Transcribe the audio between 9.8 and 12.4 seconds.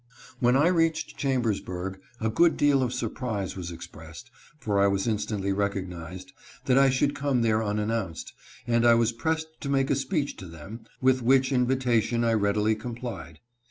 a speech to them, with which invitation I